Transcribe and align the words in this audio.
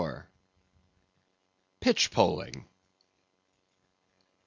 Pitchpoling. 1.79 2.65